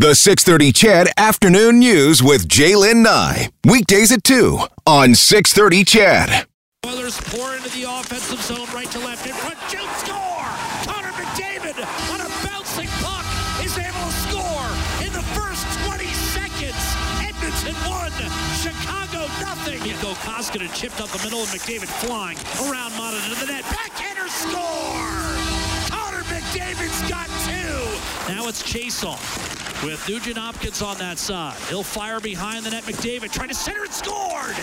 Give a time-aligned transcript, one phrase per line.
[0.00, 3.50] The 630 CHED Afternoon News with Jaylen Nye.
[3.68, 6.46] Weekdays at 2 on 630 CHED.
[6.88, 10.48] Oilers pour into the offensive zone, right to left, in front, shoot, score!
[10.88, 13.28] Connor McDavid on a bouncing puck
[13.60, 14.72] is able to score
[15.04, 16.80] in the first 20 seconds.
[17.20, 18.08] Edmonton won,
[18.56, 19.84] Chicago nothing.
[19.84, 23.68] Mikko Koskinen chipped up the middle, and McDavid flying around Maatta to the net.
[23.68, 25.92] Backhander score!
[25.92, 28.32] Connor McDavid's got two.
[28.32, 31.56] Now it's Chase off with Nugent Hopkins on that side.
[31.68, 32.84] He'll fire behind the net.
[32.84, 34.56] McDavid trying to center and scored.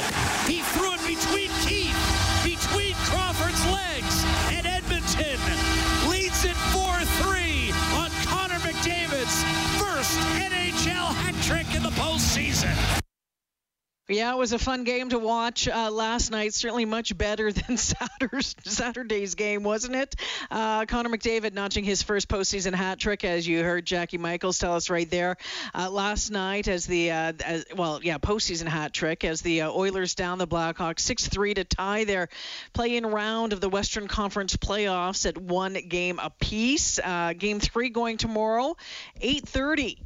[0.45, 1.95] He threw it between Keith,
[2.43, 5.39] between Crawford's legs, and Edmonton
[6.09, 9.37] leads it 4-3 on Connor McDavid's
[9.81, 12.75] first NHL hat trick in the postseason.
[14.09, 16.53] Yeah, it was a fun game to watch uh, last night.
[16.53, 20.15] Certainly much better than Saturday's, game, wasn't it?
[20.49, 24.75] Uh, Connor McDavid notching his first postseason hat trick, as you heard Jackie Michaels tell
[24.75, 25.35] us right there
[25.75, 29.71] uh, last night, as the uh, as, well, yeah, postseason hat trick as the uh,
[29.71, 32.29] Oilers down the Blackhawks six three to tie their
[32.71, 36.97] play-in round of the Western Conference playoffs at one game apiece.
[37.03, 38.77] Uh, game three going tomorrow,
[39.21, 39.97] 8:30.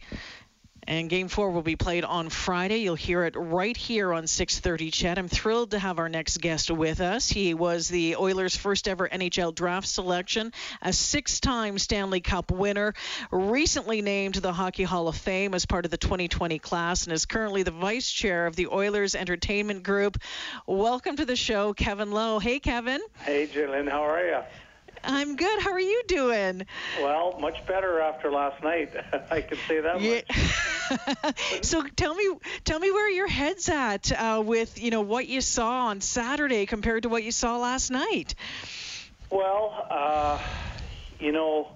[0.92, 2.80] And game four will be played on Friday.
[2.80, 4.92] You'll hear it right here on 6:30.
[4.92, 5.17] CHED.
[5.17, 7.30] I'm thrilled to have our next guest with us.
[7.30, 12.94] He was the Oilers' first ever NHL draft selection, a six-time Stanley Cup winner,
[13.31, 17.14] recently named to the Hockey Hall of Fame as part of the 2020 class, and
[17.14, 20.17] is currently the vice chair of the Oilers Entertainment Group.
[20.67, 22.39] Welcome to the show, Kevin Lowe.
[22.39, 23.00] Hey, Kevin.
[23.23, 23.89] Hey, Jalen.
[23.89, 24.42] How are you?
[25.03, 25.61] I'm good.
[25.61, 26.66] How are you doing?
[27.00, 28.94] Well, much better after last night.
[29.31, 30.16] I can say that yeah.
[30.16, 30.50] much.
[31.61, 32.30] so tell me,
[32.64, 36.66] tell me where your head's at uh, with you know what you saw on Saturday
[36.66, 38.36] compared to what you saw last night.
[39.30, 40.39] Well, uh,
[41.20, 41.70] you know,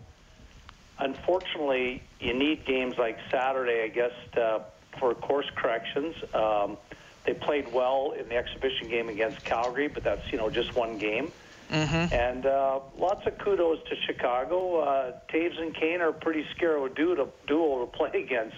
[1.00, 4.66] unfortunately, you need games like Saturday, I guess, to,
[5.00, 6.16] for course corrections.
[6.34, 6.78] Um,
[7.26, 10.98] they played well in the exhibition game against Calgary, but that's you know just one
[10.98, 11.32] game.
[11.72, 12.14] Mm-hmm.
[12.14, 14.82] And uh, lots of kudos to Chicago.
[14.82, 18.58] Uh, Toews and Kane are a pretty scary duo to, duo to play against.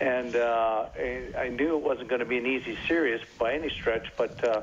[0.00, 0.86] And uh,
[1.38, 4.62] I knew it wasn't going to be an easy series by any stretch, but uh,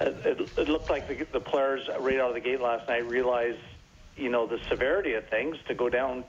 [0.00, 3.58] it, it looked like the, the players right out of the gate last night realized,
[4.16, 5.56] you know, the severity of things.
[5.68, 6.24] To go down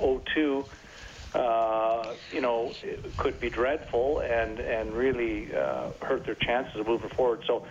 [0.00, 0.64] 0-2,
[1.34, 2.74] uh, you know,
[3.16, 7.42] could be dreadful and and really uh, hurt their chances of moving forward.
[7.46, 7.66] So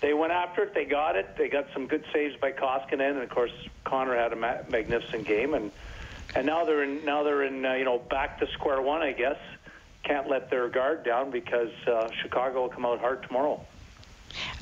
[0.00, 0.74] they went after it.
[0.74, 1.36] They got it.
[1.36, 3.52] They got some good saves by Koskinen, and of course
[3.84, 5.54] Connor had a ma- magnificent game.
[5.54, 5.70] And
[6.34, 9.12] and now they're in now they're in uh, you know back to square one, I
[9.12, 9.38] guess.
[10.02, 13.64] Can't let their guard down because uh, Chicago will come out hard tomorrow.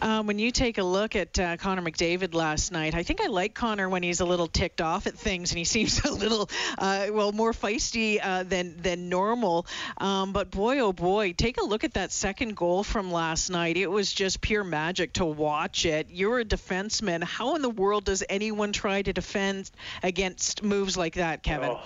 [0.01, 3.27] Um, when you take a look at uh, Connor McDavid last night, I think I
[3.27, 6.49] like Connor when he's a little ticked off at things and he seems a little,
[6.79, 9.67] uh, well, more feisty uh, than than normal.
[9.99, 13.77] Um, but boy, oh boy, take a look at that second goal from last night.
[13.77, 16.09] It was just pure magic to watch it.
[16.11, 17.23] You're a defenseman.
[17.23, 19.71] How in the world does anyone try to defend
[20.03, 21.71] against moves like that, Kevin?
[21.71, 21.81] Oh.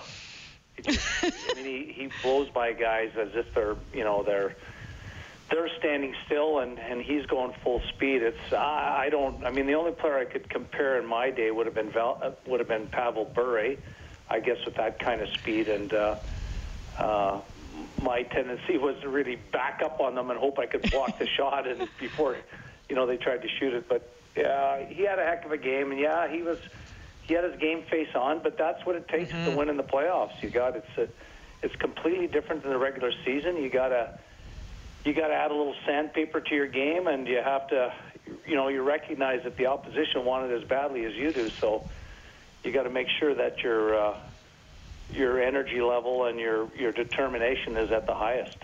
[0.87, 4.55] I mean, he, he blows by guys as if they're, you know, they're
[5.53, 8.23] they're standing still and and he's going full speed.
[8.23, 9.45] It's I, I don't.
[9.45, 12.19] I mean, the only player I could compare in my day would have been Val,
[12.21, 13.75] uh, would have been Pavel Bure,
[14.29, 15.69] I guess, with that kind of speed.
[15.69, 16.15] And uh,
[16.97, 17.39] uh,
[18.01, 21.27] my tendency was to really back up on them and hope I could block the
[21.37, 22.35] shot and before
[22.89, 23.87] you know they tried to shoot it.
[23.87, 26.57] But yeah, he had a heck of a game, and yeah, he was
[27.21, 28.41] he had his game face on.
[28.41, 29.51] But that's what it takes mm-hmm.
[29.51, 30.41] to win in the playoffs.
[30.41, 31.07] You got it's a,
[31.61, 33.57] it's completely different than the regular season.
[33.57, 34.17] You got to
[35.05, 37.93] you got to add a little sandpaper to your game, and you have to,
[38.45, 41.49] you know, you recognize that the opposition want it as badly as you do.
[41.49, 41.87] So
[42.63, 44.17] you got to make sure that your uh,
[45.11, 48.57] your energy level and your your determination is at the highest.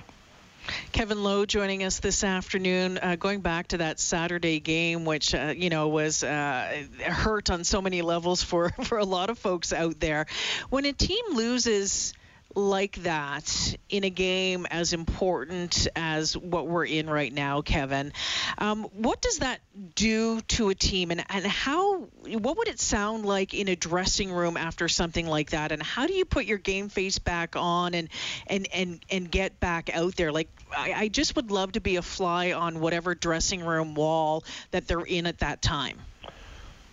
[0.91, 2.99] Kevin Lowe joining us this afternoon.
[3.01, 7.63] Uh, going back to that Saturday game, which uh, you know was uh, hurt on
[7.63, 10.25] so many levels for for a lot of folks out there.
[10.69, 12.13] When a team loses
[12.55, 18.11] like that in a game as important as what we're in right now, Kevin,
[18.57, 19.59] um, what does that
[19.95, 21.99] do to a team, and, and how?
[22.25, 25.71] What would it sound like in a dressing room after something like that?
[25.71, 28.09] And how do you put your game face back on and
[28.47, 30.31] and and and get back out there?
[30.31, 34.43] Like I, I just would love to be a fly on whatever dressing room wall
[34.71, 35.97] that they're in at that time.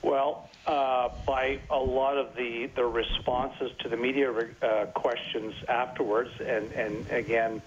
[0.03, 6.31] Well, uh, by a lot of the, the responses to the media uh, questions afterwards,
[6.41, 7.63] and, and again,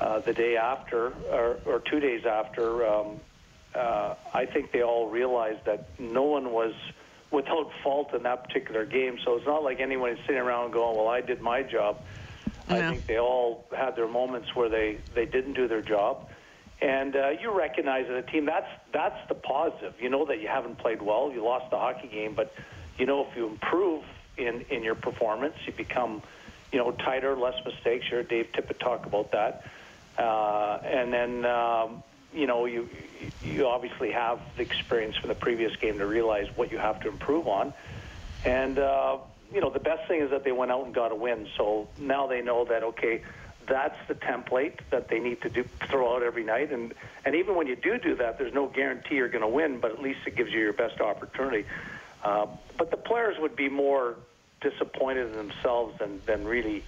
[0.00, 3.20] uh, the day after, or, or two days after, um,
[3.74, 6.74] uh, I think they all realized that no one was
[7.30, 9.18] without fault in that particular game.
[9.24, 12.00] So it's not like anyone is sitting around going, well, I did my job.
[12.68, 16.28] I think they all had their moments where they, they didn't do their job.
[16.80, 19.94] And uh, you recognize as a team that's that's the positive.
[20.00, 22.54] You know that you haven't played well, you lost the hockey game, but
[22.98, 24.04] you know if you improve
[24.36, 26.22] in in your performance, you become
[26.70, 28.06] you know tighter, less mistakes.
[28.10, 29.64] You heard Dave Tippett talk about that,
[30.18, 32.88] uh, and then um, you know you
[33.42, 37.08] you obviously have the experience from the previous game to realize what you have to
[37.08, 37.74] improve on,
[38.44, 38.78] and.
[38.78, 39.18] Uh,
[39.52, 41.48] you know, the best thing is that they went out and got a win.
[41.56, 43.22] So now they know that okay,
[43.68, 46.72] that's the template that they need to do throw out every night.
[46.72, 46.94] And
[47.24, 49.90] and even when you do do that, there's no guarantee you're going to win, but
[49.90, 51.66] at least it gives you your best opportunity.
[52.24, 54.16] Uh, but the players would be more
[54.60, 56.84] disappointed in themselves than than really.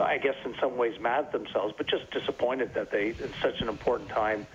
[0.00, 3.60] I guess in some ways mad at themselves, but just disappointed that they, in such
[3.60, 4.46] an important time,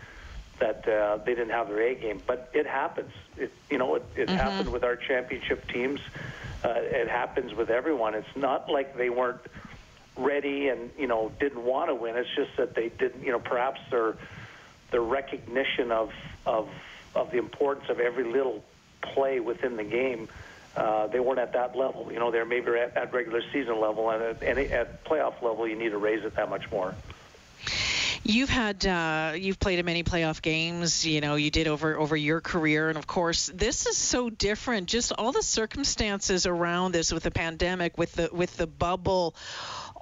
[0.60, 2.22] that uh, they didn't have their A game.
[2.26, 3.12] But it happens.
[3.38, 4.38] It, you know, it, it mm-hmm.
[4.38, 6.00] happened with our championship teams.
[6.64, 8.16] Uh, it happens with everyone.
[8.16, 9.42] It's not like they weren't
[10.18, 12.16] ready and you know didn't want to win.
[12.16, 13.24] It's just that they didn't.
[13.24, 14.16] You know, perhaps their
[14.92, 16.12] their recognition of
[16.46, 16.70] of
[17.14, 18.64] of the importance of every little
[19.02, 20.28] play within the game.
[20.76, 22.10] Uh, they weren't at that level.
[22.12, 25.66] You know, they're maybe at, at regular season level, and at, and at playoff level,
[25.68, 26.94] you need to raise it that much more.
[28.28, 31.06] You've had uh, you've played in many playoff games.
[31.06, 34.88] You know you did over over your career, and of course this is so different.
[34.88, 39.36] Just all the circumstances around this with the pandemic, with the with the bubble,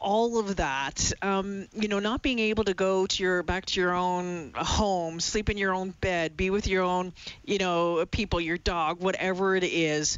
[0.04, 1.12] all of that.
[1.22, 5.20] Um, you know, not being able to go to your back to your own home,
[5.20, 7.14] sleep in your own bed, be with your own,
[7.46, 10.18] you know, people, your dog, whatever it is.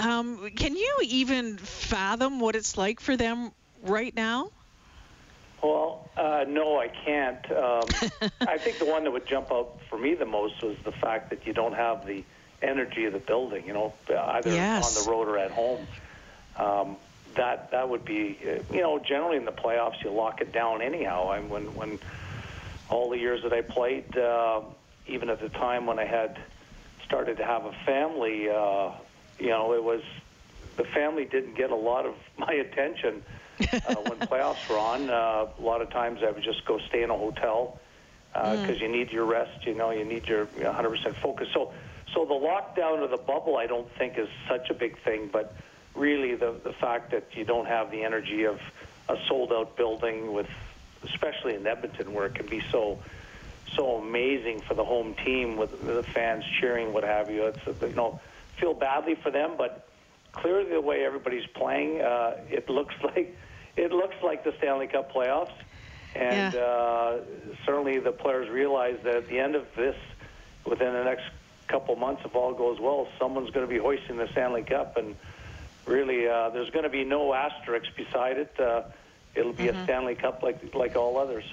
[0.00, 3.50] Um, can you even fathom what it's like for them
[3.82, 4.50] right now?
[5.62, 7.50] Well, uh, no, I can't.
[7.50, 10.92] Um, I think the one that would jump out for me the most was the
[10.92, 12.22] fact that you don't have the
[12.62, 13.66] energy of the building.
[13.66, 14.96] You know, either yes.
[14.96, 15.86] on the road or at home.
[16.56, 16.96] Um,
[17.36, 20.82] that that would be, uh, you know, generally in the playoffs you lock it down
[20.82, 21.28] anyhow.
[21.28, 21.98] I when when
[22.90, 24.62] all the years that I played, uh,
[25.06, 26.38] even at the time when I had
[27.04, 28.90] started to have a family, uh,
[29.38, 30.02] you know, it was
[30.76, 33.22] the family didn't get a lot of my attention
[33.60, 35.10] uh, when playoffs were on.
[35.10, 37.78] Uh, a lot of times I would just go stay in a hotel
[38.32, 38.80] because uh, mm.
[38.80, 39.64] you need your rest.
[39.64, 41.48] You know, you need your 100% focus.
[41.54, 41.72] So,
[42.12, 45.30] so the lockdown of the bubble, I don't think is such a big thing.
[45.32, 45.54] But
[45.94, 48.60] really, the the fact that you don't have the energy of
[49.08, 50.48] a sold out building with,
[51.02, 52.98] especially in Edmonton, where it can be so
[53.74, 57.46] so amazing for the home team with the fans cheering, what have you.
[57.46, 58.20] It's you know
[58.58, 59.88] feel badly for them, but
[60.32, 63.36] clearly the way everybody's playing, uh, it looks like
[63.76, 65.52] it looks like the Stanley Cup playoffs,
[66.14, 66.60] and yeah.
[66.60, 67.20] uh,
[67.64, 69.96] certainly the players realize that at the end of this,
[70.64, 71.24] within the next
[71.66, 75.16] couple months, if all goes well, someone's going to be hoisting the Stanley Cup, and
[75.86, 78.58] really uh, there's going to be no asterisk beside it.
[78.58, 78.82] Uh,
[79.34, 79.78] it'll be mm-hmm.
[79.78, 81.44] a Stanley Cup like like all others.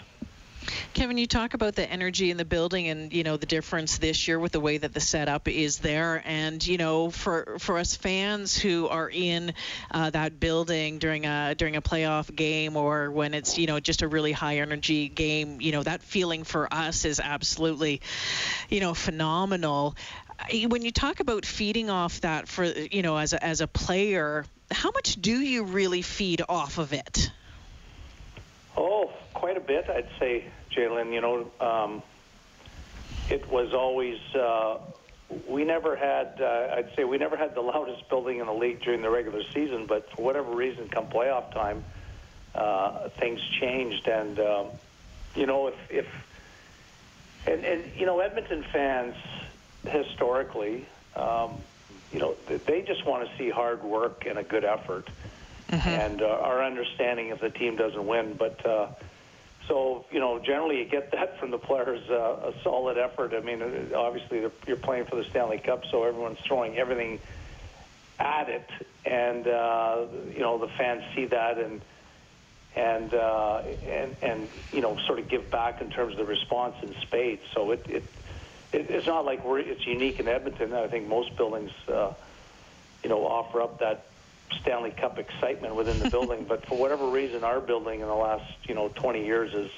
[0.94, 4.28] Kevin, you talk about the energy in the building and you know the difference this
[4.28, 7.96] year with the way that the setup is there, and you know for for us
[7.96, 9.54] fans who are in
[9.92, 14.02] uh, that building during a during a playoff game or when it's you know just
[14.02, 18.02] a really high energy game, you know that feeling for us is absolutely
[18.70, 19.96] you know phenomenal.
[20.68, 24.44] When you talk about feeding off that for you know as a, as a player,
[24.70, 27.32] how much do you really feed off of it?
[28.76, 31.14] Oh, quite a bit, I'd say, Jalen.
[31.14, 32.04] You know, um,
[33.30, 34.80] it was always uh,
[35.48, 36.40] we never had.
[36.42, 39.44] Uh, I'd say we never had the loudest building in the league during the regular
[39.54, 41.84] season, but for whatever reason, come playoff time,
[42.56, 44.68] uh, things changed, and um,
[45.36, 46.08] you know, if if
[47.48, 49.16] and and you know, Edmonton fans
[49.86, 50.86] historically.
[51.16, 51.58] Um,
[52.14, 55.08] you know, they just want to see hard work and a good effort
[55.72, 55.90] mm-hmm.
[55.90, 58.36] and uh, our understanding if the team doesn't win.
[58.38, 58.88] But uh,
[59.72, 63.34] so you know, generally you get that from the players, uh, a solid effort.
[63.34, 67.20] I mean, uh, obviously you're playing for the Stanley Cup, so everyone's throwing everything
[68.20, 68.68] at it,
[69.06, 71.82] and uh, you know the fans see that and
[72.76, 76.76] and uh, and and you know sort of give back in terms of the response
[76.84, 77.42] in spades.
[77.56, 78.04] So it it,
[78.74, 80.74] it it's not like we're it's unique in Edmonton.
[80.74, 82.12] I think most buildings uh,
[83.04, 84.11] you know offer up that
[84.62, 86.46] Stanley Cup excitement within the building.
[86.48, 89.70] but for whatever reason, our building in the last you know 20 years has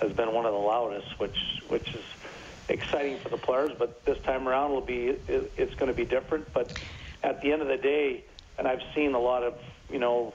[0.00, 1.36] has been one of the loudest, which
[1.68, 2.04] which is
[2.68, 3.72] exciting for the players.
[3.78, 6.52] But this time around, will be it, it's going to be different.
[6.52, 6.76] But
[7.22, 8.24] at the end of the day,
[8.58, 9.54] and I've seen a lot of
[9.90, 10.34] you know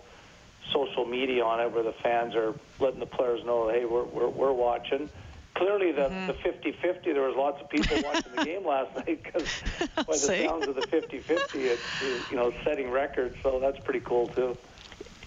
[0.73, 4.29] social media on it where the fans are letting the players know, hey, we're we're,
[4.29, 5.09] we're watching
[5.57, 6.27] clearly the mm-hmm.
[6.27, 9.61] the 50-50 there was lots of people watching the game last night because
[9.95, 14.27] by the sounds of the 50-50 it's you know setting records so that's pretty cool
[14.27, 14.57] too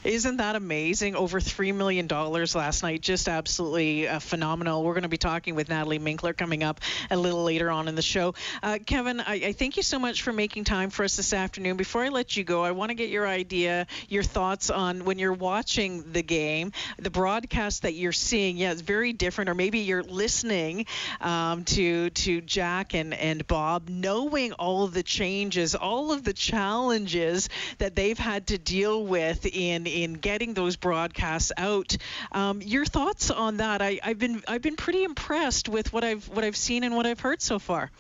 [0.05, 1.15] Isn't that amazing?
[1.15, 3.03] Over $3 million last night.
[3.03, 4.83] Just absolutely uh, phenomenal.
[4.83, 6.81] We're going to be talking with Natalie Minckler coming up
[7.11, 8.35] a little later on in the show.
[8.63, 11.77] Uh, Kevin, I, I, thank you so much for making time for us this afternoon.
[11.77, 15.19] Before I let you go, I want to get your idea, your thoughts on when
[15.19, 18.57] you're watching the game, the broadcast that you're seeing.
[18.57, 20.87] Yeah, it's very different, or maybe you're listening
[21.21, 26.33] um, to to Jack and, and Bob, knowing all of the changes, all of the
[26.33, 31.97] challenges that they've had to deal with in in getting those broadcasts out.
[32.33, 33.83] Um, your thoughts on that?
[33.83, 37.07] I, have been I've been pretty impressed with what I've what I've seen and what
[37.07, 37.91] I've heard so far.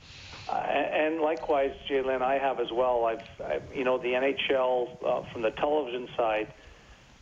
[0.48, 3.04] Uh, and likewise, Jalen, I have as well.
[3.04, 6.52] I've, I've you know the NHL uh, from the television side.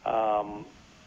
[0.06, 0.64] Um,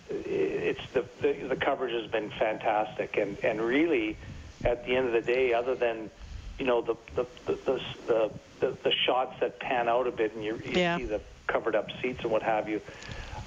[0.09, 4.17] it's the, the the coverage has been fantastic, and and really,
[4.63, 6.11] at the end of the day, other than
[6.59, 10.43] you know the the the the, the, the shots that pan out a bit, and
[10.43, 10.97] you, you yeah.
[10.97, 12.81] see the covered up seats and what have you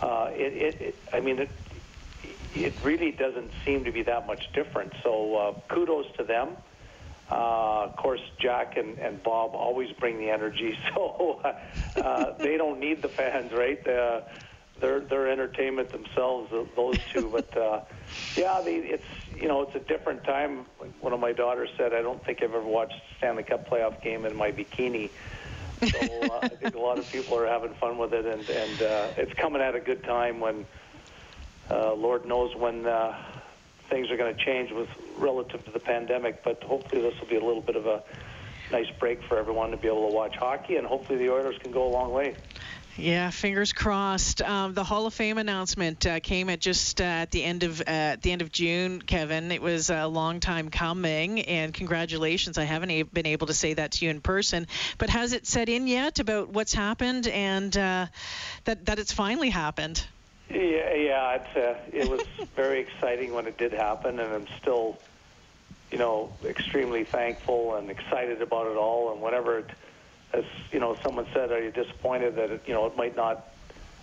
[0.05, 1.49] uh, it, it, it, I mean, it,
[2.55, 4.93] it really doesn't seem to be that much different.
[5.03, 6.51] So uh, kudos to them.
[7.31, 11.41] Uh, of course, Jack and, and Bob always bring the energy, so
[11.97, 13.81] uh, they don't need the fans, right?
[13.89, 14.21] Uh,
[14.81, 17.31] they're they're entertainment themselves, those two.
[17.33, 17.81] But uh,
[18.37, 19.05] yeah, the, it's
[19.41, 20.67] you know it's a different time.
[21.01, 24.03] One of my daughters said, "I don't think I've ever watched a Stanley Cup playoff
[24.03, 25.11] game in my bikini."
[25.91, 29.09] So I think a lot of people are having fun with it, and and uh,
[29.17, 30.67] it's coming at a good time when
[31.71, 33.15] uh, Lord knows when uh,
[33.91, 34.89] things are going to change with
[35.19, 36.43] relative to the pandemic.
[36.45, 38.03] But hopefully this will be a little bit of a
[38.71, 41.71] nice break for everyone to be able to watch hockey, and hopefully the Oilers can
[41.71, 42.37] go a long way.
[42.97, 44.41] Yeah, fingers crossed.
[44.41, 47.81] Um, the Hall of Fame announcement uh, came at just uh, at the end of
[47.81, 49.51] uh, at the end of June, Kevin.
[49.51, 52.57] It was a long time coming, and congratulations.
[52.57, 55.45] I haven't a- been able to say that to you in person, but has it
[55.45, 58.07] set in yet about what's happened and uh,
[58.65, 60.05] that that it's finally happened?
[60.49, 61.39] Yeah, yeah.
[61.41, 62.23] It's, uh, it was
[62.57, 64.99] very exciting when it did happen, and I'm still,
[65.91, 69.13] you know, extremely thankful and excited about it all.
[69.13, 69.71] And whenever it
[70.35, 73.49] as you know, someone said, are you disappointed that it, you know it might not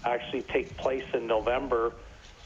[0.06, 1.94] actually take place in November,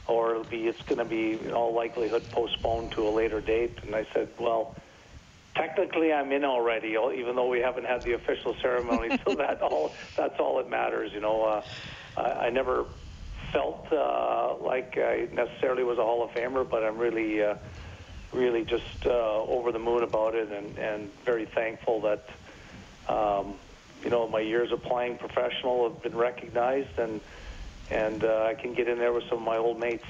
[0.07, 3.77] or it'll be it's going to be in all likelihood postponed to a later date?
[3.83, 4.75] And I said, well,
[5.55, 9.19] technically I'm in already, even though we haven't had the official ceremony.
[9.27, 11.11] so that all that's all that matters.
[11.13, 11.63] You know, uh,
[12.17, 12.85] I, I never
[13.51, 17.43] felt uh, like I necessarily was a Hall of Famer, but I'm really.
[17.43, 17.55] Uh,
[18.33, 22.27] really just uh, over the moon about it and, and very thankful that
[23.07, 23.55] um,
[24.03, 27.21] you know, my years of playing professional have been recognized, and
[27.89, 30.05] and uh, I can get in there with some of my old mates.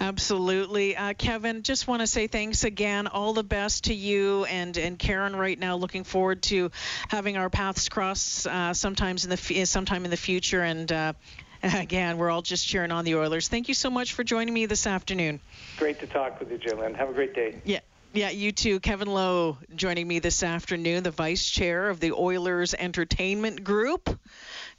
[0.00, 0.96] Absolutely.
[0.96, 3.06] Uh, Kevin, just want to say thanks again.
[3.06, 5.76] All the best to you and, and Karen right now.
[5.76, 6.70] Looking forward to
[7.08, 10.62] having our paths cross uh, sometimes in the sometime in the future.
[10.62, 11.12] And uh,
[11.62, 13.48] again, we're all just cheering on the Oilers.
[13.48, 15.40] Thank you so much for joining me this afternoon.
[15.78, 16.96] Great to talk with you, Jalen.
[16.96, 17.60] Have a great day.
[17.64, 17.80] Yeah.
[18.14, 18.80] Yeah, you too.
[18.80, 24.18] Kevin Lowe joining me this afternoon, the vice chair of the Oilers Entertainment Group,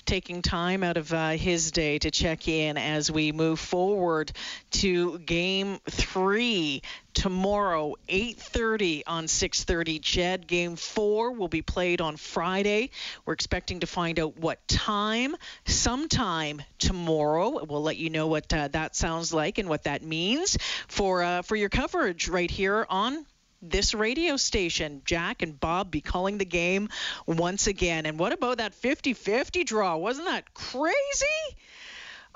[0.09, 4.31] taking time out of uh, his day to check in as we move forward
[4.71, 6.81] to game three
[7.13, 12.89] tomorrow 8:30 on 6:30 CHED game 4 will be played on Friday.
[13.23, 15.35] We're expecting to find out what time.
[15.65, 20.57] Sometime tomorrow we'll let you know what uh, that sounds like and what that means
[20.87, 23.27] for uh, for your coverage right here on
[23.61, 25.01] this radio station.
[25.05, 26.89] Jack and Bob be calling the game
[27.25, 28.05] once again.
[28.05, 29.97] And what about that 50 50 draw?
[29.97, 31.25] Wasn't that crazy?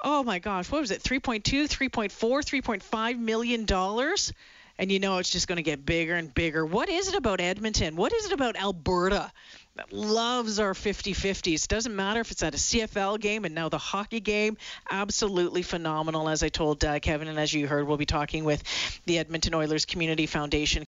[0.04, 1.02] Oh my gosh, what was it?
[1.02, 4.34] 3.2, 3.4, 3.5 million dollars?
[4.78, 6.66] and you know it's just going to get bigger and bigger.
[6.66, 7.96] What is it about Edmonton?
[7.96, 9.32] What is it about Alberta
[9.76, 11.68] that loves our 50-50s?
[11.68, 14.58] Doesn't matter if it's at a CFL game and now the hockey game.
[14.90, 16.28] Absolutely phenomenal.
[16.28, 18.64] As I told uh, Kevin, and as you heard, we'll be talking with
[19.06, 20.86] the Edmonton Oilers Community Foundation